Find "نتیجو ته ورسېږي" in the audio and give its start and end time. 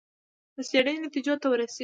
1.05-1.79